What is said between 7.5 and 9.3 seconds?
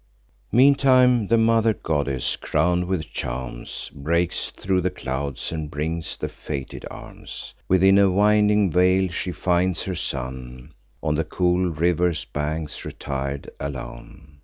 Within a winding vale